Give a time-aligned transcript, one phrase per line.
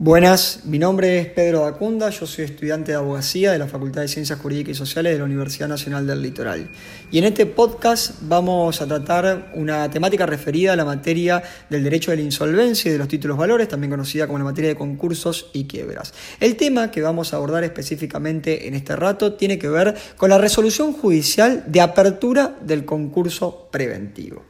[0.00, 4.06] Buenas, mi nombre es Pedro Dacunda, yo soy estudiante de abogacía de la Facultad de
[4.06, 6.70] Ciencias Jurídicas y Sociales de la Universidad Nacional del Litoral.
[7.10, 12.12] Y en este podcast vamos a tratar una temática referida a la materia del derecho
[12.12, 15.50] de la insolvencia y de los títulos valores, también conocida como la materia de concursos
[15.52, 16.14] y quiebras.
[16.38, 20.38] El tema que vamos a abordar específicamente en este rato tiene que ver con la
[20.38, 24.47] resolución judicial de apertura del concurso preventivo.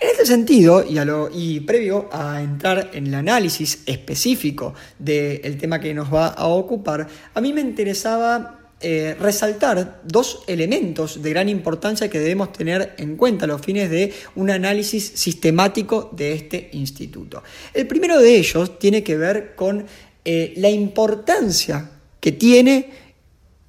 [0.00, 0.84] En este sentido,
[1.32, 7.08] y, previo a entrar en el análisis específico del tema que nos va a ocupar,
[7.34, 13.16] a mí me interesaba eh, resaltar dos elementos de gran importancia que debemos tener en
[13.16, 17.42] cuenta a los fines de un análisis sistemático de este instituto.
[17.74, 19.84] El primero de ellos tiene que ver con
[20.24, 21.90] eh, la importancia
[22.20, 23.07] que tiene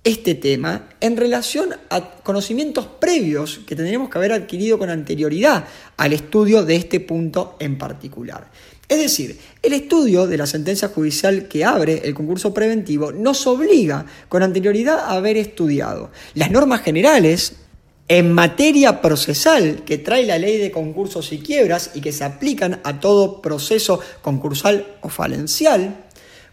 [0.09, 5.65] este tema en relación a conocimientos previos que tendríamos que haber adquirido con anterioridad
[5.97, 8.49] al estudio de este punto en particular.
[8.87, 14.05] Es decir, el estudio de la sentencia judicial que abre el concurso preventivo nos obliga
[14.27, 17.57] con anterioridad a haber estudiado las normas generales
[18.07, 22.81] en materia procesal que trae la ley de concursos y quiebras y que se aplican
[22.83, 26.05] a todo proceso concursal o falencial,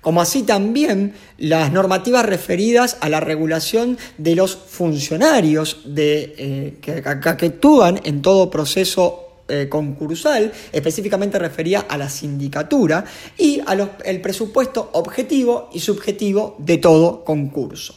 [0.07, 7.03] como así también las normativas referidas a la regulación de los funcionarios de, eh, que,
[7.05, 13.05] actúan en todo proceso eh, concursal, específicamente refería a la sindicatura
[13.37, 17.97] y al presupuesto objetivo y subjetivo de todo concurso.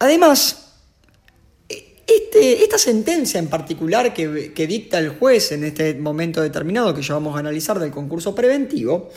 [0.00, 0.66] Además,
[2.06, 7.00] este, esta sentencia en particular que, que dicta el juez en este momento determinado que
[7.00, 9.08] ya vamos a analizar del concurso preventivo,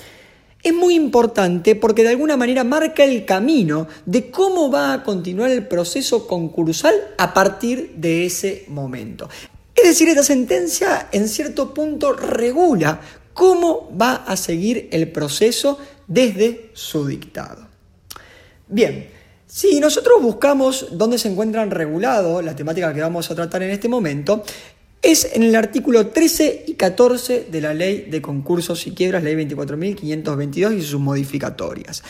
[0.63, 5.51] es muy importante porque de alguna manera marca el camino de cómo va a continuar
[5.51, 9.29] el proceso concursal a partir de ese momento.
[9.75, 13.01] Es decir, esta sentencia en cierto punto regula
[13.33, 17.67] cómo va a seguir el proceso desde su dictado.
[18.67, 19.09] Bien,
[19.47, 23.89] si nosotros buscamos dónde se encuentran regulados la temática que vamos a tratar en este
[23.89, 24.44] momento,
[25.01, 29.35] es en el artículo 13 y 14 de la Ley de Concursos y Quiebras, Ley
[29.35, 32.03] 24.522 y sus modificatorias.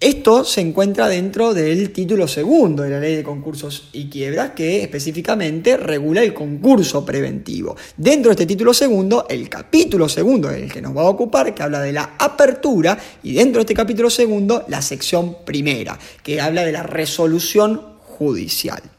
[0.00, 4.82] Esto se encuentra dentro del título segundo de la Ley de Concursos y Quiebras, que
[4.84, 7.76] específicamente regula el concurso preventivo.
[7.96, 11.64] Dentro de este título segundo, el capítulo segundo, el que nos va a ocupar, que
[11.64, 16.64] habla de la apertura, y dentro de este capítulo segundo, la sección primera, que habla
[16.64, 18.97] de la resolución judicial.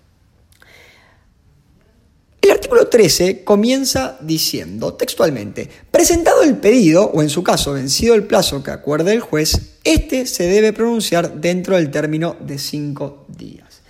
[2.70, 8.62] Artículo 13 comienza diciendo textualmente, presentado el pedido, o en su caso vencido el plazo
[8.62, 13.82] que acuerde el juez, este se debe pronunciar dentro del término de cinco días.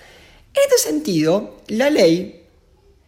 [0.53, 2.45] En este sentido, la ley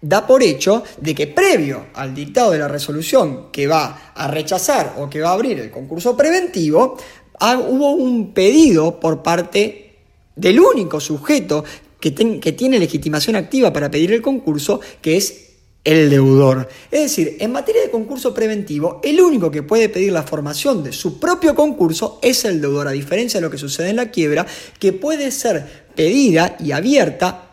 [0.01, 4.95] da por hecho de que previo al dictado de la resolución que va a rechazar
[4.97, 6.97] o que va a abrir el concurso preventivo,
[7.39, 9.95] hubo un pedido por parte
[10.35, 11.63] del único sujeto
[12.01, 15.50] que, tiene legitimación activa para pedir el concurso, que es
[15.83, 16.69] el deudor.
[16.91, 20.91] Es decir, en materia de concurso preventivo, el único que puede pedir la formación de
[20.91, 24.45] su propio concurso es el deudor, a diferencia de lo que sucede en la quiebra,
[24.79, 27.47] que puede ser pedida y abierta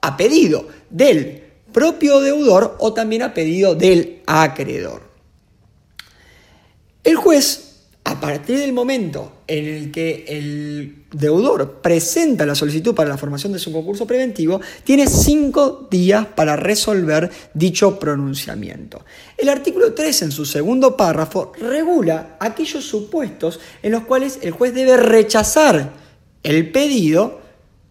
[0.00, 1.42] a pedido del
[1.72, 5.02] propio deudor o también a pedido del acreedor.
[7.04, 7.71] El juez
[8.12, 13.54] a partir del momento en el que el deudor presenta la solicitud para la formación
[13.54, 19.02] de su concurso preventivo, tiene cinco días para resolver dicho pronunciamiento.
[19.38, 24.74] El artículo 3, en su segundo párrafo, regula aquellos supuestos en los cuales el juez
[24.74, 25.92] debe rechazar
[26.42, 27.40] el pedido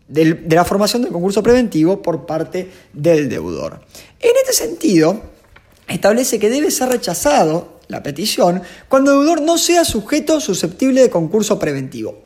[0.07, 3.81] de la formación del concurso preventivo por parte del deudor.
[4.19, 5.19] En este sentido,
[5.87, 11.09] establece que debe ser rechazado la petición cuando el deudor no sea sujeto susceptible de
[11.09, 12.23] concurso preventivo.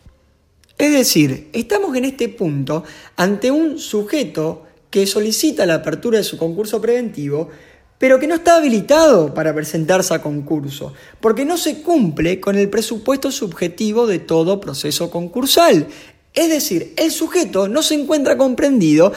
[0.78, 2.84] Es decir, estamos en este punto
[3.16, 7.50] ante un sujeto que solicita la apertura de su concurso preventivo,
[7.98, 12.70] pero que no está habilitado para presentarse a concurso, porque no se cumple con el
[12.70, 15.88] presupuesto subjetivo de todo proceso concursal.
[16.36, 19.14] Es decir, el sujeto no se encuentra comprendido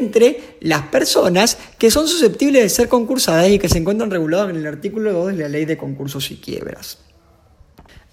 [0.00, 4.56] entre las personas que son susceptibles de ser concursadas y que se encuentran reguladas en
[4.56, 6.98] el artículo 2 de la Ley de Concursos y Quiebras.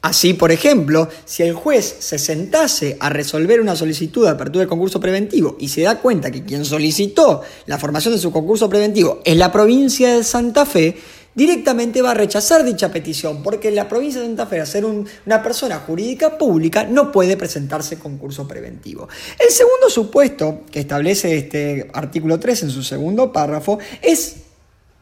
[0.05, 4.69] Así, por ejemplo, si el juez se sentase a resolver una solicitud de apertura de
[4.69, 9.21] concurso preventivo y se da cuenta que quien solicitó la formación de su concurso preventivo
[9.25, 10.95] es la provincia de Santa Fe,
[11.35, 15.43] directamente va a rechazar dicha petición, porque la provincia de Santa Fe, al ser una
[15.43, 19.07] persona jurídica pública, no puede presentarse concurso preventivo.
[19.37, 24.37] El segundo supuesto que establece este artículo 3 en su segundo párrafo es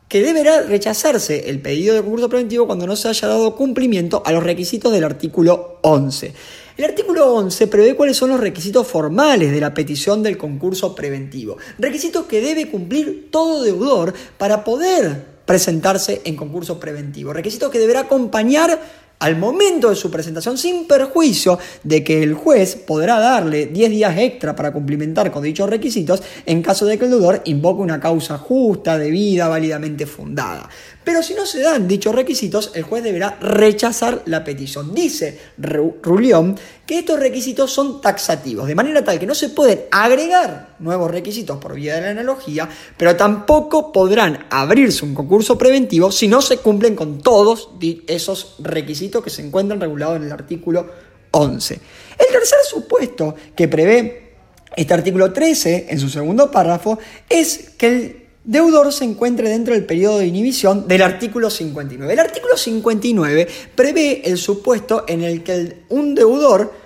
[0.10, 4.32] que deberá rechazarse el pedido de concurso preventivo cuando no se haya dado cumplimiento a
[4.32, 6.34] los requisitos del artículo 11.
[6.76, 11.58] El artículo 11 prevé cuáles son los requisitos formales de la petición del concurso preventivo.
[11.78, 17.34] Requisitos que debe cumplir todo deudor para poder presentarse en concurso preventivo.
[17.34, 18.80] Requisitos que deberá acompañar
[19.24, 24.18] al momento de su presentación sin perjuicio de que el juez podrá darle 10 días
[24.18, 28.38] extra para cumplimentar con dichos requisitos en caso de que el deudor invoque una causa
[28.38, 30.68] justa, debida, válidamente fundada.
[31.06, 34.94] Pero si no se dan dichos requisitos, el juez deberá rechazar la petición.
[34.94, 40.73] Dice Rulión que estos requisitos son taxativos, de manera tal que no se pueden agregar
[40.84, 46.28] nuevos requisitos por vía de la analogía, pero tampoco podrán abrirse un concurso preventivo si
[46.28, 47.70] no se cumplen con todos
[48.08, 50.88] esos requisitos que se encuentran regulados en el artículo
[51.32, 51.74] 11.
[51.74, 54.34] El tercer supuesto que prevé
[54.76, 59.86] este artículo 13 en su segundo párrafo es que el deudor se encuentre dentro del
[59.86, 62.12] periodo de inhibición del artículo 59.
[62.12, 66.83] El artículo 59 prevé el supuesto en el que un deudor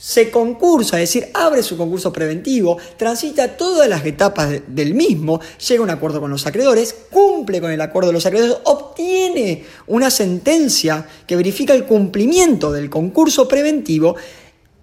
[0.00, 5.82] se concursa, es decir, abre su concurso preventivo, transita todas las etapas del mismo, llega
[5.82, 10.10] a un acuerdo con los acreedores, cumple con el acuerdo de los acreedores, obtiene una
[10.10, 14.16] sentencia que verifica el cumplimiento del concurso preventivo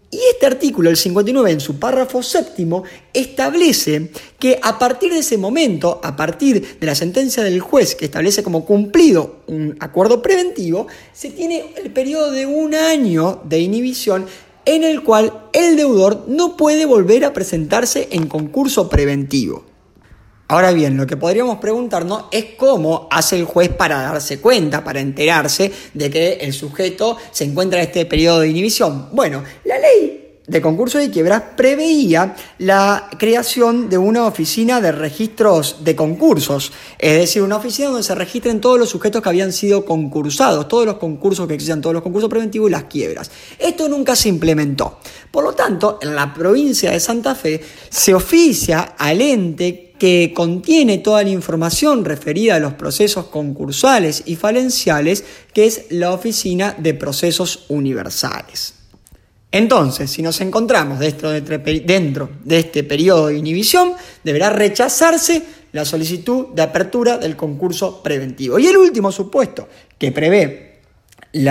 [0.09, 4.09] y este artículo, el 59, en su párrafo séptimo, establece
[4.39, 8.41] que a partir de ese momento, a partir de la sentencia del juez que establece
[8.41, 14.27] como cumplido un acuerdo preventivo, se tiene el periodo de un año de inhibición
[14.67, 19.65] en el cual el deudor no puede volver a presentarse en concurso preventivo.
[20.49, 24.99] Ahora bien, lo que podríamos preguntarnos es cómo hace el juez para darse cuenta, para
[24.99, 29.09] enterarse de que el sujeto se encuentra en este periodo de inhibición.
[29.13, 30.16] Bueno, la ley
[30.47, 37.19] de concurso de quiebras preveía la creación de una oficina de registros de concursos, es
[37.19, 40.97] decir, una oficina donde se registren todos los sujetos que habían sido concursados, todos los
[40.97, 43.29] concursos que existían, todos los concursos preventivos y las quiebras.
[43.59, 44.99] Esto nunca se implementó.
[45.31, 50.99] Por lo tanto, en la provincia de Santa Fe se oficia al ente que contiene
[50.99, 56.93] toda la información referida a los procesos concursales y falenciales, que es la Oficina de
[56.93, 58.76] Procesos Universales.
[59.51, 66.61] Entonces, si nos encontramos dentro de este periodo de inhibición, deberá rechazarse la solicitud de
[66.61, 68.59] apertura del concurso preventivo.
[68.59, 69.67] Y el último supuesto
[69.97, 70.79] que prevé
[71.31, 71.47] el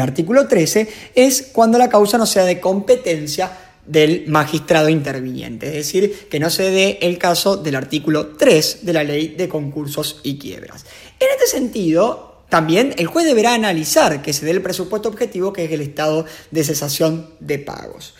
[0.00, 3.50] artículo 13 es cuando la causa no sea de competencia
[3.86, 8.92] del magistrado interviniente, es decir, que no se dé el caso del artículo 3 de
[8.92, 10.84] la ley de concursos y quiebras.
[11.18, 15.64] En este sentido, también el juez deberá analizar que se dé el presupuesto objetivo, que
[15.64, 18.14] es el estado de cesación de pagos.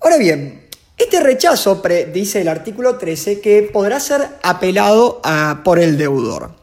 [0.00, 0.68] Ahora bien,
[0.98, 1.82] este rechazo,
[2.12, 5.22] dice el artículo 13, que podrá ser apelado
[5.64, 6.54] por el deudor.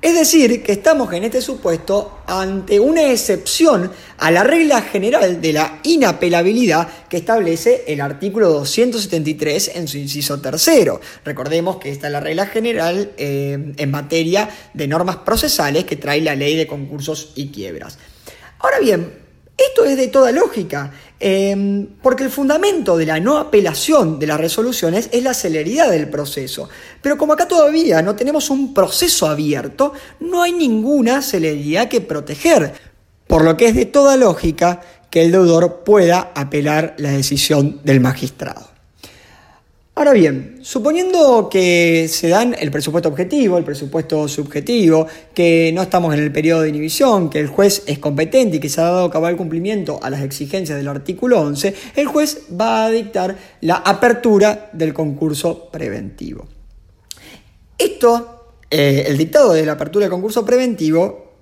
[0.00, 5.52] Es decir, que estamos en este supuesto ante una excepción a la regla general de
[5.52, 11.00] la inapelabilidad que establece el artículo 273 en su inciso tercero.
[11.24, 16.20] Recordemos que esta es la regla general eh, en materia de normas procesales que trae
[16.20, 17.98] la ley de concursos y quiebras.
[18.60, 19.12] Ahora bien,
[19.56, 24.38] esto es de toda lógica, em, porque el fundamento de la no apelación de las
[24.38, 26.68] resoluciones es la celeridad del proceso.
[27.02, 32.72] Pero como acá todavía no tenemos un proceso abierto, no hay ninguna celeridad que proteger,
[33.26, 38.00] por lo que es de toda lógica que el deudor pueda apelar la decisión del
[38.00, 38.67] magistrado.
[39.98, 46.14] Ahora bien, suponiendo que se dan el presupuesto objetivo, el presupuesto subjetivo, que no estamos
[46.14, 49.10] en el periodo de inhibición, que el juez es competente y que se ha dado
[49.10, 54.70] cabal cumplimiento a las exigencias del artículo 11, el juez va a dictar la apertura
[54.72, 56.46] del concurso preventivo.
[57.76, 61.32] Esto, eh, el dictado de la apertura del concurso preventivo,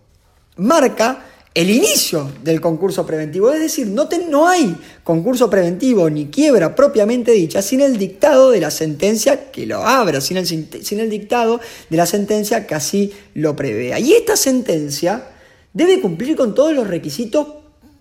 [0.57, 3.51] marca el inicio del concurso preventivo.
[3.51, 8.61] Es decir, no, no, hay concurso preventivo ni quiebra propiamente dicha sin el dictado de
[8.61, 11.59] la sentencia que lo abra, sin el, sin el dictado
[11.89, 13.99] de la sentencia que así lo prevea.
[13.99, 15.29] Y esta sentencia
[15.73, 17.47] debe cumplir con todos los requisitos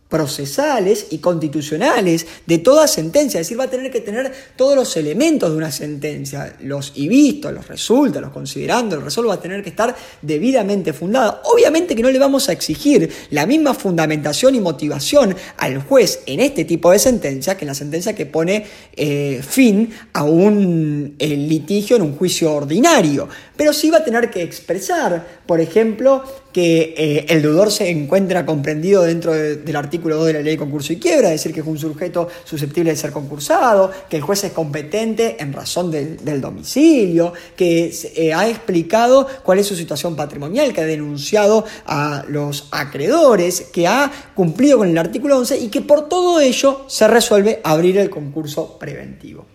[0.10, 4.96] procesales y constitucionales de toda sentencia, es decir, va a tener que tener todos los
[4.98, 9.42] elementos de una sentencia, los y vistos, los resulta, los considerando, el resuelvo va a
[9.42, 11.42] tener que estar debidamente fundado.
[11.46, 16.40] Obviamente que no le vamos a exigir la misma fundamentación y motivación al juez en
[16.40, 21.96] este tipo de sentencia que en la sentencia que pone eh, fin a un litigio
[21.96, 27.26] en un juicio ordinario, pero sí va a tener que expresar, por ejemplo, que eh,
[27.30, 30.98] el deudor se encuentra comprendido dentro del artículo 2 de la ley de concurso y
[30.98, 34.54] quiebra, es decir, que es un sujeto susceptible de ser concursado, que el juez es
[34.54, 40.82] competente en razón del, domicilio, que eh, ha explicado cuál es su situación patrimonial, que
[40.82, 46.08] ha denunciado a los acreedores, que ha cumplido con el artículo 11 y que por
[46.08, 49.55] todo ello se resuelve abrir el concurso preventivo.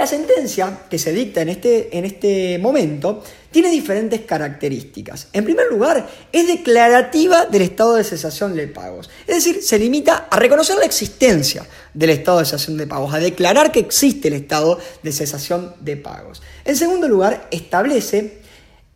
[0.00, 5.28] La sentencia que se dicta en este, en este momento tiene diferentes características.
[5.34, 9.10] En primer lugar, es declarativa del estado de cesación de pagos.
[9.26, 13.18] Es decir, se limita a reconocer la existencia del estado de cesación de pagos, a
[13.18, 16.40] declarar que existe el estado de cesación de pagos.
[16.64, 18.38] En segundo lugar, establece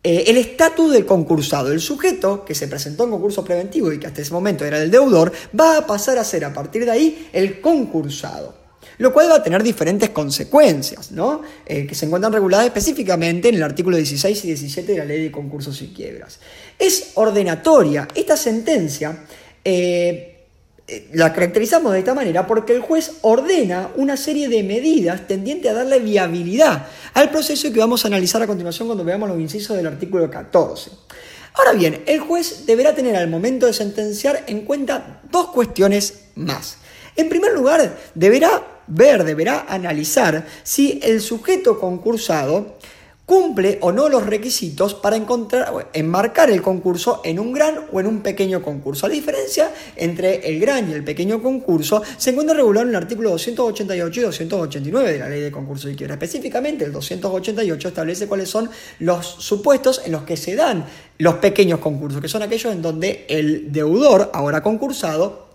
[0.03, 1.71] eh, el estatus del concursado.
[1.71, 4.89] El sujeto que se presentó en concurso preventivo y que hasta ese momento era el
[4.89, 8.64] deudor, va a pasar a ser a partir de ahí el concursado
[8.97, 11.41] lo cual va a tener diferentes consecuencias, ¿no?
[11.65, 15.23] Eh, que se encuentran reguladas específicamente en el artículo 16 y 17 de la Ley
[15.23, 16.39] de Concursos y Quiebras.
[16.79, 18.07] Es ordenatoria.
[18.15, 19.25] Esta sentencia
[19.63, 20.35] eh,
[20.87, 25.71] eh, la caracterizamos de esta manera porque el juez ordena una serie de medidas tendientes
[25.71, 26.85] a darle viabilidad
[27.15, 30.91] al proceso que vamos a analizar a continuación cuando veamos los incisos del artículo 14.
[31.55, 36.77] Ahora bien, el juez deberá tener al momento de sentenciar en cuenta dos cuestiones más.
[37.15, 42.75] En primer lugar, deberá ver, deberá analizar si el sujeto concursado
[43.25, 48.07] cumple o no los requisitos para encontrar, enmarcar el concurso en un gran o en
[48.07, 49.07] un pequeño concurso.
[49.07, 53.31] La diferencia entre el gran y el pequeño concurso se encuentra regulado en el artículo
[53.31, 56.15] 288 y 289 de la Ley de Concurso y Quiebra.
[56.15, 60.85] Específicamente, el 288 establece cuáles son los supuestos en los que se dan
[61.17, 65.45] los pequeños concursos, que son aquellos en donde el deudor, ahora concursado,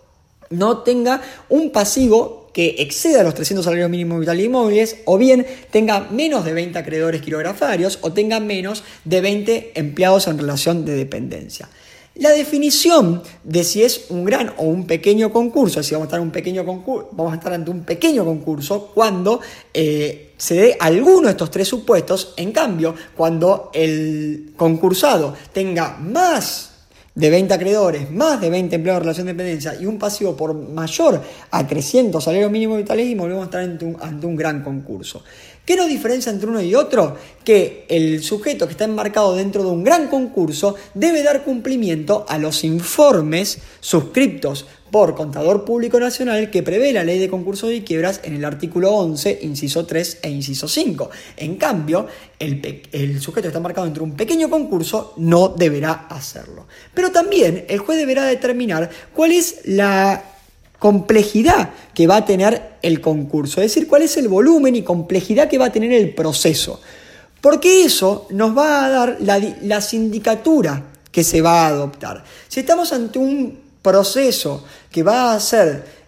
[0.50, 6.08] no tenga un pasivo que exceda los 300 salarios mínimos vitales inmóviles, o bien tenga
[6.10, 11.68] menos de 20 acreedores quirografarios, o tenga menos de 20 empleados en relación de dependencia.
[12.16, 16.20] La definición de si es un gran o un pequeño concurso, si vamos a estar,
[16.20, 19.40] un pequeño vamos a estar ante un pequeño concurso cuando
[19.72, 26.69] eh, se dé alguno de estos tres supuestos, en cambio, cuando el concursado tenga más
[27.14, 30.54] de 20 acreedores, más de 20 empleados de relación de dependencia y un pasivo por
[30.54, 34.62] mayor a 300 salarios mínimos vitales y volvemos a estar ante un, ante un gran
[34.62, 35.22] concurso.
[35.64, 37.16] ¿Qué nos diferencia entre uno y otro?
[37.44, 42.38] Que el sujeto que está enmarcado dentro de un gran concurso debe dar cumplimiento a
[42.38, 48.20] los informes suscriptos por Contador Público Nacional que prevé la ley de concursos y quiebras
[48.24, 51.10] en el artículo 11, inciso 3 e inciso 5.
[51.36, 52.06] En cambio,
[52.38, 56.66] el, sujeto que está marcado dentro de un pequeño concurso no deberá hacerlo.
[56.94, 60.29] Pero también el juez deberá determinar cuál es la
[60.80, 65.48] complejidad que va a tener el concurso, es decir, cuál es el volumen y complejidad
[65.48, 66.80] que va a tener el proceso.
[67.40, 70.82] Porque eso nos va a dar la, la sindicatura
[71.12, 72.24] que se va a adoptar.
[72.48, 76.00] Si estamos ante un proceso que va a ser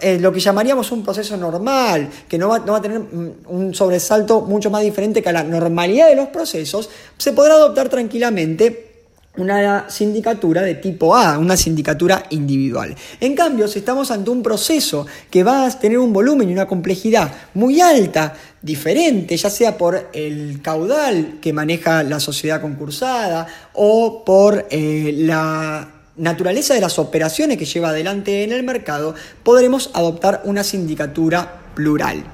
[0.00, 3.74] eh, lo que llamaríamos un proceso normal, que no va, no va, a tener un
[3.74, 8.87] sobresalto mucho más diferente que a la normalidad de los procesos, se podrá adoptar tranquilamente
[9.38, 12.94] una sindicatura de tipo A, una sindicatura individual.
[13.20, 16.66] En cambio, si estamos ante un proceso que va a tener un volumen y una
[16.66, 24.24] complejidad muy alta, diferente, ya sea por el caudal que maneja la sociedad concursada o
[24.24, 29.14] por eh, la naturaleza de las operaciones que lleva adelante en el mercado,
[29.44, 32.24] podremos adoptar una sindicatura plural.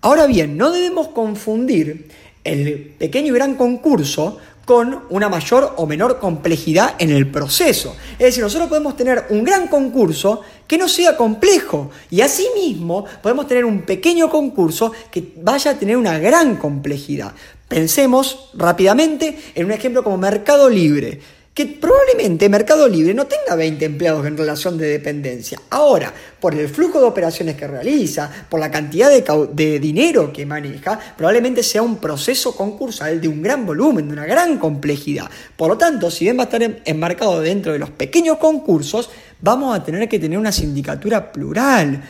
[0.00, 2.08] Ahora bien, no debemos confundir
[2.44, 7.96] el pequeño y gran concurso con una mayor o menor complejidad en el proceso.
[8.12, 13.46] Es decir, nosotros podemos tener un gran concurso que no sea complejo y asimismo podemos
[13.46, 17.32] tener un pequeño concurso que vaya a tener una gran complejidad.
[17.68, 21.20] Pensemos rápidamente en un ejemplo como Mercado Libre
[21.54, 25.60] que probablemente Mercado Libre no tenga 20 empleados en relación de dependencia.
[25.68, 30.98] Ahora, por el flujo de operaciones que realiza, por la cantidad de, dinero que maneja,
[31.16, 35.30] probablemente sea un proceso concursal de un gran volumen, de una gran complejidad.
[35.56, 39.10] Por lo tanto, si bien va a estar enmarcado dentro de los pequeños concursos,
[39.42, 42.02] vamos a tener que tener una sindicatura plural,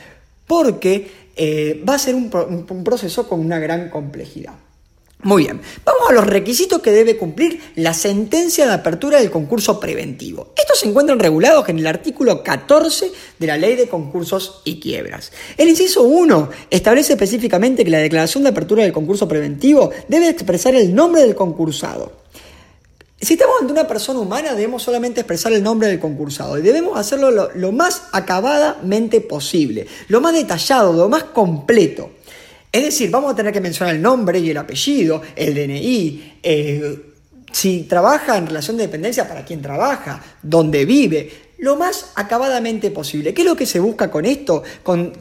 [0.46, 4.54] porque eh, va a ser un proceso con una gran complejidad.
[5.24, 9.78] Muy bien, vamos a los requisitos que debe cumplir la sentencia de apertura del concurso
[9.78, 10.52] preventivo.
[10.56, 15.30] Estos se encuentran regulados en el artículo 14 de la Ley de Concursos y Quiebras.
[15.56, 20.74] El inciso 1 establece específicamente que la declaración de apertura del concurso preventivo debe expresar
[20.74, 22.20] el nombre del concursado.
[23.20, 26.98] Si estamos ante una persona humana, debemos solamente expresar el nombre del concursado y debemos
[26.98, 32.10] hacerlo lo, lo más acabadamente posible, lo más detallado, lo más completo.
[32.72, 37.12] Es decir, vamos a tener que mencionar el nombre y el apellido, el DNI, eh,
[37.52, 43.34] si trabaja en relación de dependencia, para quién trabaja, dónde vive, lo más acabadamente posible.
[43.34, 44.62] ¿Qué es lo que se busca con esto?
[44.82, 45.12] Con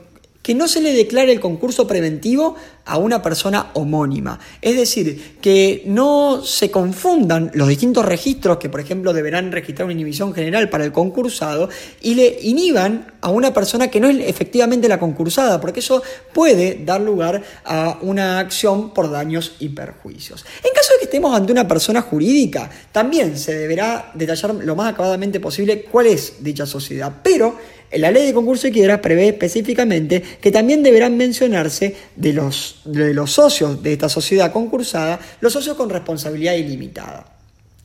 [0.42, 2.56] que no se le declare el concurso preventivo
[2.86, 4.40] a una persona homónima.
[4.62, 9.94] Es decir, que no se confundan los distintos registros que, por ejemplo, deberán registrar una
[9.94, 11.70] inhibición general para el concursado
[12.02, 16.02] y le inhiban a una persona que no es efectivamente la concursada, porque eso
[16.34, 20.44] puede dar lugar a una acción por daños y perjuicios.
[20.64, 24.92] En caso de que estemos ante una persona jurídica, también se deberá detallar lo más
[24.92, 27.56] acabadamente posible cuál es dicha sociedad, pero
[27.94, 33.14] la ley de concurso de quiebras prevé específicamente que también deberán mencionarse de los, de
[33.14, 37.38] los socios de esta sociedad concursada los socios con responsabilidad ilimitada.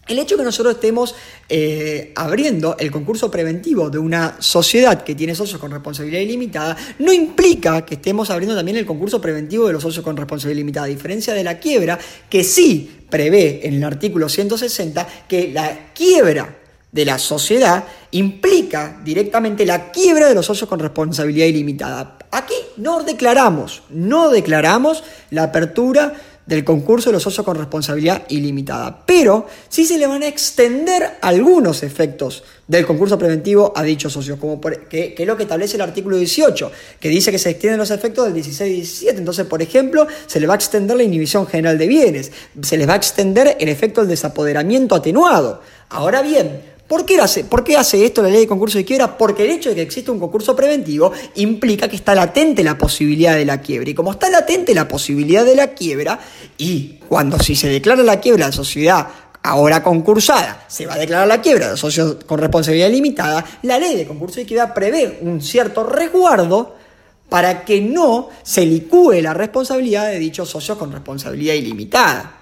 [0.07, 1.17] El hecho de que nosotros estemos
[1.49, 7.13] eh, abriendo el concurso preventivo de una sociedad que tiene socios con responsabilidad ilimitada no
[7.13, 10.91] implica que estemos abriendo también el concurso preventivo de los socios con responsabilidad ilimitada, a
[10.91, 11.99] diferencia de la quiebra,
[12.31, 16.57] que sí prevé en el artículo 160 que la quiebra
[16.97, 22.17] de la sociedad implica directamente la quiebra de los socios con responsabilidad ilimitada.
[22.31, 26.15] Aquí no declaramos, no declaramos la apertura
[26.47, 31.19] del concurso de los socios con responsabilidad ilimitada, pero sí se le van a extender
[31.21, 35.77] algunos efectos del concurso preventivo a dichos socios, como que, que, es lo que establece
[35.77, 39.19] el artículo 18, que dice que se extienden los efectos del 16 y 17.
[39.19, 42.89] Entonces, por ejemplo, se le va a extender la inhibición general de bienes, se les
[42.89, 45.61] va a extender el efecto del desapoderamiento atenuado.
[45.89, 49.19] Ahora bien, ¿Por qué, hace, ¿Por qué hace esto la ley de concurso de quiebra?
[49.19, 53.35] Porque el hecho de que exista un concurso preventivo implica que está latente la posibilidad
[53.35, 53.91] de la quiebra.
[53.91, 56.21] Y como está latente la posibilidad de la quiebra,
[56.59, 59.09] y cuando si se declara la quiebra la sociedad
[59.43, 63.97] ahora concursada, se va a declarar la quiebra de socios con responsabilidad limitada, la ley
[63.97, 66.77] de concurso de quiebra prevé un cierto resguardo
[67.29, 72.36] para que no se licúe la responsabilidad de dichos socios con responsabilidad ilimitada.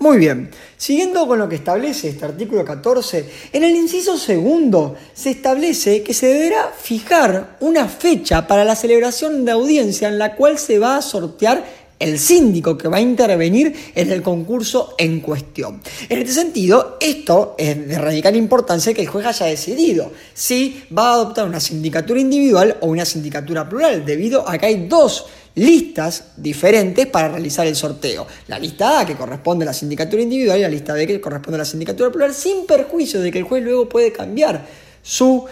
[0.00, 5.30] Muy bien, siguiendo con lo que establece este artículo 14, en el inciso segundo se
[5.30, 10.56] establece que se deberá fijar una fecha para la celebración de audiencia en la cual
[10.56, 11.64] se va a sortear
[11.98, 15.80] el síndico que va a intervenir en el concurso en cuestión.
[16.08, 21.10] En este sentido, esto es de radical importancia que el juez haya decidido si va
[21.10, 26.32] a adoptar una sindicatura individual o una sindicatura plural, debido a que hay dos listas
[26.36, 28.26] diferentes para realizar el sorteo.
[28.46, 31.56] La lista A que corresponde a la sindicatura individual y la lista B que corresponde
[31.56, 34.64] a la sindicatura plural, sin perjuicio de que el juez luego puede cambiar
[35.02, 35.46] su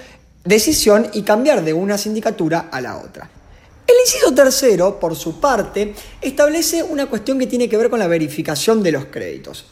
[0.44, 3.30] decisión y cambiar de una sindicatura a la otra.
[3.96, 8.06] El inciso tercero, por su parte, establece una cuestión que tiene que ver con la
[8.06, 9.64] verificación de los créditos.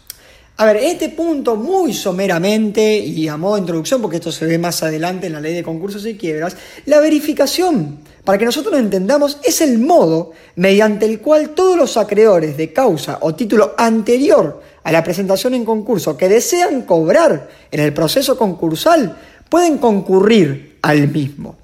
[0.56, 4.56] A ver, este punto muy someramente y a modo de introducción, porque esto se ve
[4.56, 6.56] más adelante en la ley de concursos y quiebras,
[6.86, 11.98] la verificación, para que nosotros lo entendamos, es el modo mediante el cual todos los
[11.98, 17.80] acreedores de causa o título anterior a la presentación en concurso que desean cobrar en
[17.80, 19.18] el proceso concursal
[19.50, 21.56] pueden concurrir al mismo.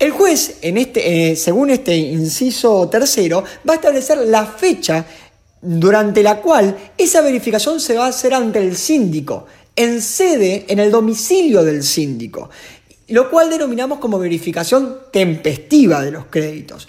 [0.00, 5.04] El juez, en este, eh, según este inciso tercero, va a establecer la fecha
[5.60, 9.44] durante la cual esa verificación se va a hacer ante el síndico,
[9.76, 12.48] en sede, en el domicilio del síndico,
[13.08, 16.88] lo cual denominamos como verificación tempestiva de los créditos.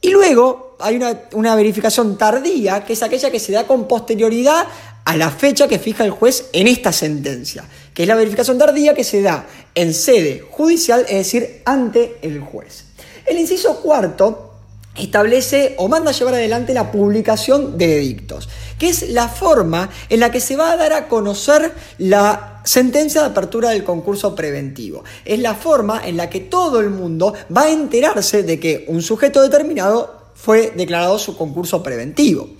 [0.00, 4.66] Y luego hay una, una, verificación tardía, que es aquella que se da con posterioridad
[5.04, 8.94] a la fecha que fija el juez en esta sentencia, que es la verificación tardía
[8.94, 12.84] que se da en sede judicial, es decir, ante el juez.
[13.26, 14.50] El inciso cuarto
[14.96, 20.20] establece o manda a llevar adelante la publicación de edictos, que es la forma en
[20.20, 25.02] la que se va a dar a conocer la sentencia de apertura del concurso preventivo.
[25.24, 29.02] Es la forma en la que todo el mundo va a enterarse de que un
[29.02, 32.50] sujeto determinado fue declarado su concurso preventivo.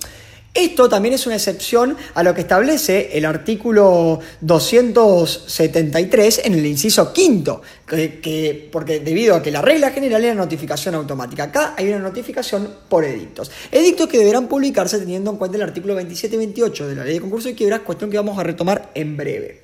[0.54, 7.10] Esto también es una excepción a lo que establece el artículo 273 en el inciso
[7.10, 11.44] quinto, que, porque debido a que la regla general es la notificación automática.
[11.44, 13.50] Acá hay una notificación por edictos.
[13.70, 17.14] Edictos que deberán publicarse teniendo en cuenta el artículo 27 y 28 de la ley
[17.14, 19.62] de concurso de quiebras, cuestión que vamos a retomar en breve.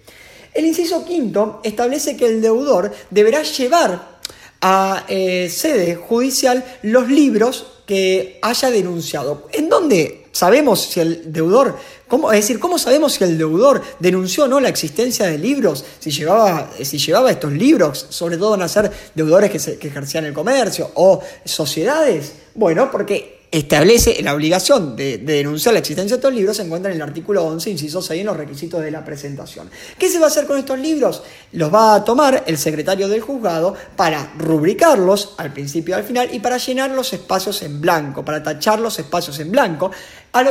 [0.55, 4.18] El inciso quinto establece que el deudor deberá llevar
[4.61, 9.49] a eh, sede judicial los libros que haya denunciado.
[9.53, 14.45] ¿En dónde sabemos si el deudor, cómo, es decir, cómo sabemos si el deudor denunció
[14.45, 18.69] o no la existencia de libros, si llevaba, si llevaba estos libros, sobre todo a
[18.69, 22.33] ser deudores que, que ejercían el comercio o sociedades?
[22.55, 26.97] Bueno, porque establece la obligación de, denunciar la existencia de estos libros se encuentra en
[26.97, 29.71] el artículo 11, inciso 6, en los requisitos de la presentación.
[29.99, 31.23] ¿Qué se va a hacer con estos libros?
[31.53, 36.29] Los va a tomar el secretario del juzgado para rubricarlos al principio y al final
[36.33, 39.91] y para llenar los espacios en blanco, para tachar los espacios en blanco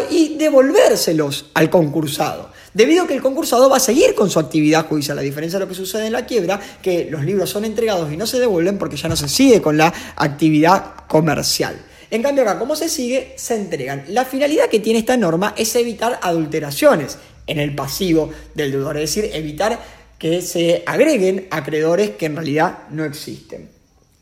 [0.10, 2.51] y devolvérselos al concursado.
[2.73, 5.65] debido a que el concursado va a seguir con su actividad judicial, a diferencia de
[5.65, 8.77] lo que sucede en la quiebra, que los libros son entregados y no se devuelven
[8.77, 11.75] porque ya no se sigue con la actividad comercial.
[12.10, 14.06] En cambio acá, como se sigue, se entregan.
[14.10, 17.17] La finalidad que tiene esta norma es evitar adulteraciones
[17.48, 19.80] en el pasivo del deudor, es decir, evitar
[20.17, 23.70] que se agreguen acreedores que en realidad no existen.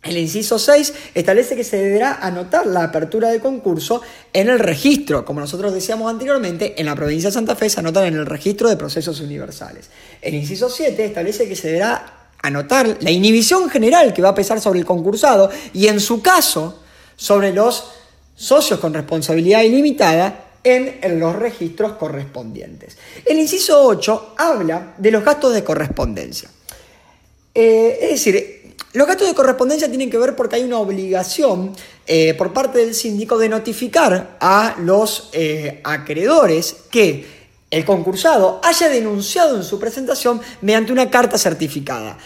[0.06, 5.26] El inciso 6 establece que se deberá anotar la apertura del concurso en el registro.
[5.26, 8.70] Como nosotros decíamos anteriormente, en la provincia de Santa Fe se anotan en el registro
[8.70, 9.90] de procesos universales.
[10.22, 14.62] El inciso 7 establece que se deberá anotar la inhibición general que va a pesar
[14.62, 16.84] sobre el concursado y en su caso
[17.16, 17.92] sobre los
[18.36, 22.98] socios con responsabilidad ilimitada en los registros correspondientes.
[23.24, 26.50] El inciso 8 habla de los gastos de correspondencia.
[27.54, 31.74] Eh, es decir, los gastos de correspondencia tienen que ver porque hay una obligación
[32.08, 37.26] eh, por parte del síndico de notificar a los eh, acreedores que
[37.72, 42.18] el concursado haya denunciado en su presentación mediante una carta certificada.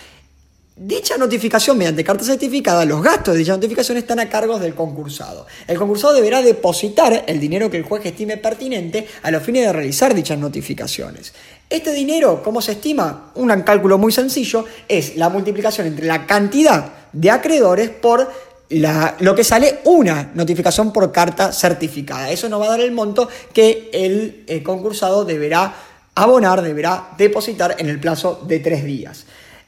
[0.82, 5.46] Dicha notificación mediante carta certificada, los gastos de dicha notificación están a cargo del concursado.
[5.68, 9.74] El concursado deberá depositar el dinero que el juez estime pertinente a los fines de
[9.74, 11.34] realizar dichas notificaciones.
[11.70, 13.34] Este dinero, ¿cómo se estima?
[13.36, 18.32] Un cálculo muy sencillo es la multiplicación entre la cantidad de acreedores por
[18.70, 22.32] lo que sale una notificación por carta certificada.
[22.32, 25.76] Eso nos va a dar el monto que el, eh, concursado deberá
[26.16, 29.26] abonar, deberá depositar en el plazo de tres días.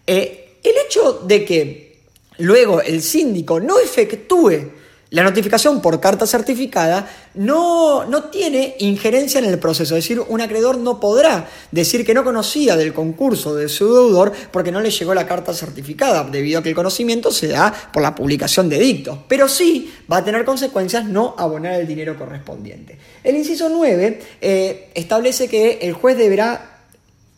[0.08, 2.00] Eh, el hecho de que
[2.38, 4.72] luego el síndico no efectúe
[5.12, 10.40] la notificación por carta certificada no, no, tiene injerencia en el proceso, es decir, un
[10.40, 14.90] acreedor no podrá decir que no conocía del concurso de su deudor porque no le
[14.90, 18.80] llegó la carta certificada, debido a que el conocimiento se da por la publicación de
[18.80, 22.98] dictos, pero sí va a tener consecuencias no abonar el dinero correspondiente.
[23.22, 26.81] El inciso 9 eh, establece que el juez deberá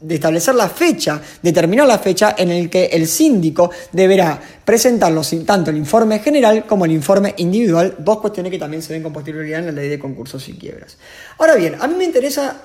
[0.04, 5.72] de establecer la fecha, determinar la fecha en el que el síndico deberá presentarlo tanto
[5.72, 9.60] el informe general como el informe individual, dos cuestiones que también se ven con posterioridad
[9.60, 10.98] en la ley de concursos y quiebras.
[11.38, 12.62] Ahora bien, a mí me interesa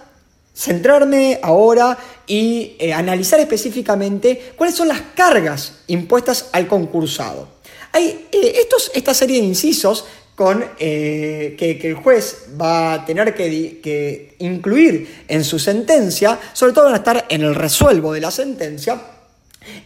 [0.53, 1.97] centrarme ahora
[2.27, 7.49] y eh, analizar específicamente cuáles son las cargas impuestas al concursado.
[7.93, 10.07] Hay eh, estos, esta serie de incisos
[10.39, 16.85] con eh, que, el juez va a tener que, incluir en su sentencia, sobre todo
[16.85, 19.03] van a estar en el resuelvo de la sentencia,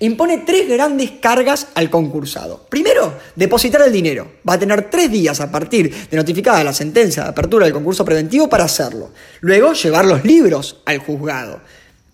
[0.00, 2.66] impone tres grandes cargas al concursado.
[2.68, 4.30] Primero, depositar el dinero.
[4.46, 8.04] Va a tener tres días a partir de notificada la sentencia de apertura del concurso
[8.04, 9.10] preventivo para hacerlo.
[9.40, 11.62] Luego, llevar los libros al juzgado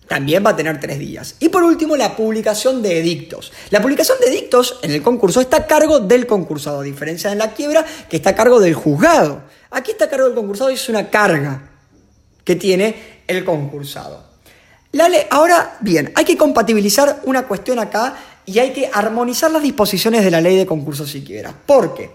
[0.09, 1.35] también va a tener tres días.
[1.39, 3.53] Y por último, la publicación de edictos.
[3.69, 7.35] La publicación de edictos en el concurso está a cargo del concursado, a diferencia de
[7.35, 9.43] la quiebra, que está a cargo del juzgado.
[9.69, 11.69] Aquí está a cargo del concursado y es una carga
[12.43, 14.23] que tiene el concursado.
[15.29, 18.15] Ahora, bien, hay que compatibilizar una cuestión acá
[18.47, 21.53] y hay que armonizar las disposiciones de la ley de concursos y quiebras.
[21.67, 22.09] ¿Por qué?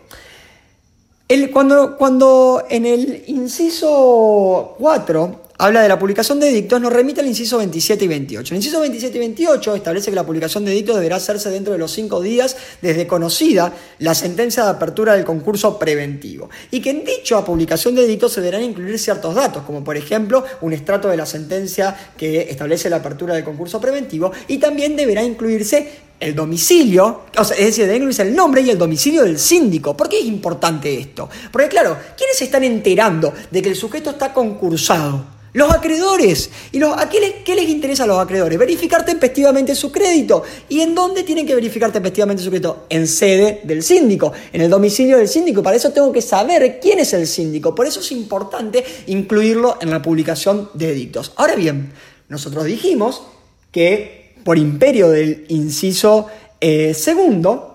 [1.53, 7.29] Cuando, cuando en el inciso 4 habla de la publicación de edictos, nos remite al
[7.29, 8.55] inciso 27 y 28.
[8.55, 11.79] El inciso 27 y 28 establece que la publicación de edictos deberá hacerse dentro de
[11.79, 17.05] los cinco días desde conocida la sentencia de apertura del concurso preventivo y que en
[17.05, 21.17] dicha publicación de edictos se deberán incluir ciertos datos, como por ejemplo un estrato de
[21.17, 27.23] la sentencia que establece la apertura del concurso preventivo y también deberá incluirse el domicilio,
[27.38, 29.97] es decir, debe incluirse el nombre y el domicilio del síndico.
[29.97, 31.29] ¿Por qué es importante esto?
[31.51, 35.35] Porque claro, ¿quiénes se están enterando de que el sujeto está concursado?
[35.55, 36.51] Los acreedores.
[36.73, 38.59] ¿Y los, a qué, les, interesa a los acreedores?
[38.59, 40.43] Verificar tempestivamente su crédito.
[40.69, 42.87] ¿Y en dónde tienen que verificar tempestivamente su crédito?
[42.88, 45.62] En sede del síndico, en el domicilio del síndico.
[45.62, 47.73] Para eso tengo que saber quién es el síndico.
[47.73, 51.33] Por eso es importante incluirlo en la publicación de edictos.
[51.37, 51.93] Ahora bien,
[52.29, 53.23] nosotros dijimos
[53.71, 56.27] que por imperio del inciso
[56.61, 57.74] eh, segundo,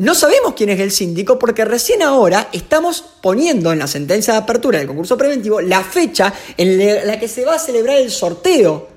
[0.00, 4.38] no sabemos quién es el síndico porque recién ahora estamos poniendo en la sentencia de
[4.38, 8.88] apertura del concurso preventivo la fecha en la que se va a celebrar el sorteo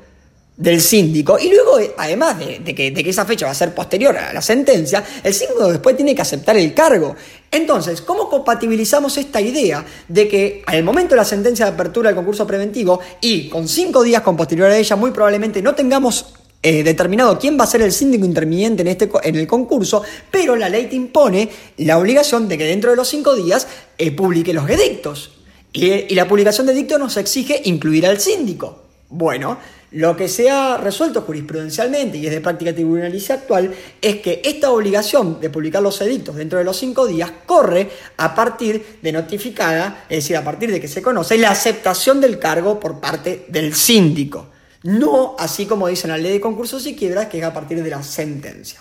[0.55, 4.31] del síndico y luego, además de, que, que, esa fecha va a ser posterior a
[4.31, 7.17] la sentencia, el síndico después tiene que aceptar el cargo.
[7.51, 12.15] Entonces, ¿cómo compatibilizamos esta idea de que al momento de la sentencia de apertura del
[12.15, 16.27] concurso preventivo y con cinco días con posterioridad a ella muy probablemente no tengamos
[16.63, 20.55] eh, determinado quién va a ser el síndico interviniente en, este, en el concurso, pero
[20.55, 24.53] la ley te impone la obligación de que dentro de los cinco días eh, publique
[24.53, 25.31] los edictos.
[25.73, 28.83] Y, y la publicación de edictos nos exige incluir al síndico.
[29.09, 29.59] Bueno,
[29.93, 33.71] Lo que se ha resuelto jurisprudencialmente y es de práctica tribunalicia actual
[34.01, 38.33] es que esta obligación de publicar los edictos dentro de los cinco días corre a
[38.33, 42.79] partir de notificada, es decir, a partir de que se conoce la aceptación del cargo
[42.79, 44.47] por parte del síndico.
[44.83, 47.89] No así como dice la ley de concursos y quiebras, que es a partir de
[47.89, 48.79] la sentencia.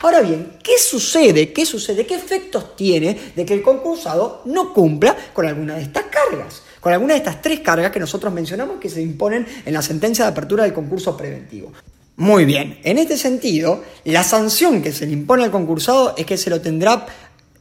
[0.00, 1.52] Ahora bien, ¿qué sucede?
[1.52, 2.06] ¿Qué sucede?
[2.06, 6.62] ¿Qué efectos tiene de que el concursado no cumpla con alguna de estas cargas?
[6.80, 10.24] Con alguna de estas tres cargas que nosotros mencionamos que se imponen en la sentencia
[10.24, 11.72] de apertura del concurso preventivo.
[12.16, 16.36] Muy bien, en este sentido, la sanción que se le impone al concursado es que
[16.36, 17.06] se lo tendrá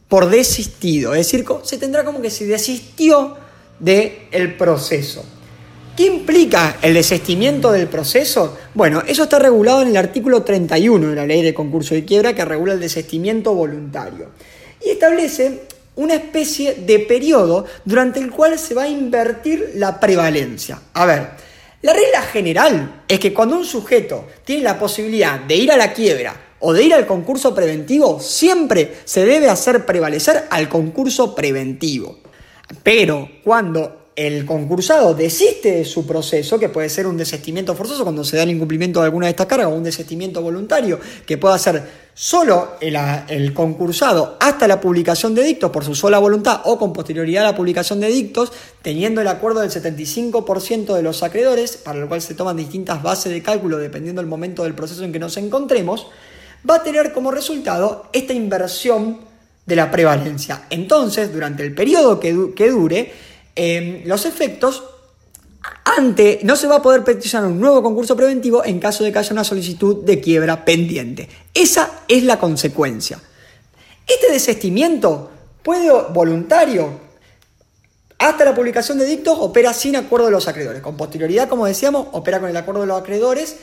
[0.07, 3.37] por desistido, es decir, se tendrá como que se desistió
[3.79, 5.23] del proceso.
[5.95, 8.57] ¿Qué implica el desistimiento del proceso?
[8.73, 12.33] Bueno, eso está regulado en el artículo 31 de la ley de concurso de quiebra
[12.33, 14.29] que regula el desistimiento voluntario.
[14.83, 15.63] Y establece
[15.95, 20.81] una especie de periodo durante el cual se va a invertir la prevalencia.
[20.93, 21.27] A ver,
[21.81, 25.91] la regla general es que cuando un sujeto tiene la posibilidad de ir a la
[25.91, 32.19] quiebra o de ir al concurso preventivo, siempre se debe hacer prevalecer al concurso preventivo.
[32.81, 38.23] Pero cuando el concursado desiste de su proceso, que puede ser un desistimiento forzoso cuando
[38.23, 41.57] se da el incumplimiento de alguna de estas cargas, o un desistimiento voluntario, que pueda
[41.57, 41.81] ser
[42.13, 47.45] solo el, concursado hasta la publicación de dictos por su sola voluntad o con posterioridad
[47.45, 52.09] a la publicación de dictos, teniendo el acuerdo del 75% de los acreedores, para lo
[52.09, 55.37] cual se toman distintas bases de cálculo dependiendo del momento del proceso en que nos
[55.37, 56.07] encontremos,
[56.69, 59.19] va a tener como resultado esta inversión
[59.65, 60.63] de la prevalencia.
[60.69, 63.13] Entonces, durante el periodo que, que dure,
[63.55, 64.83] Em, los efectos
[65.97, 69.19] ante, no se va a poder peticionar un nuevo concurso preventivo en caso de que
[69.19, 71.29] haya una solicitud de quiebra pendiente.
[71.53, 73.19] Esa es la consecuencia.
[74.07, 75.29] Este desestimiento
[75.63, 76.99] puede voluntario
[78.17, 80.81] hasta la publicación de dictos opera sin acuerdo de los acreedores.
[80.81, 83.57] Con posterioridad, como decíamos, opera con el acuerdo de los acreedores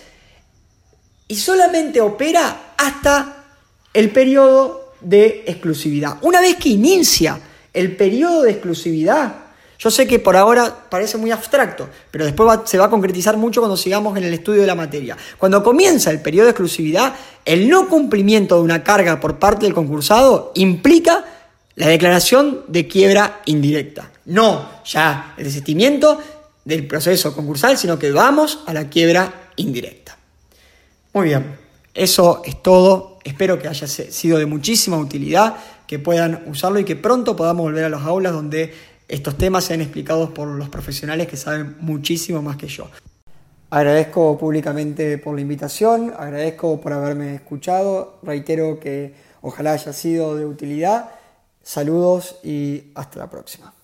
[1.28, 3.44] y solamente opera hasta
[3.92, 6.18] el periodo de exclusividad.
[6.22, 7.40] Una vez que inicia
[7.72, 9.47] el periodo de exclusividad,
[9.78, 13.60] yo sé que por ahora parece muy abstracto, pero después se va a concretizar mucho
[13.60, 15.16] cuando sigamos en el estudio de la materia.
[15.38, 17.14] Cuando comienza el periodo de exclusividad,
[17.44, 21.24] el no cumplimiento de una carga por parte del concursado implica
[21.76, 24.10] la declaración de quiebra indirecta.
[24.24, 26.18] No ya el desistimiento
[26.64, 30.18] del proceso concursal, sino que vamos a la quiebra indirecta.
[31.12, 31.56] Muy bien,
[31.94, 33.18] eso es todo.
[33.22, 37.84] Espero que haya sido de muchísima utilidad, que puedan usarlo y que pronto podamos volver
[37.84, 38.74] a las aulas donde
[39.08, 42.88] estos temas sean explicados por los profesionales que saben muchísimo más que yo.
[43.70, 50.46] Agradezco públicamente por la invitación, agradezco por haberme escuchado, reitero que ojalá haya sido de
[50.46, 51.10] utilidad.
[51.62, 53.74] Saludos y hasta la próxima.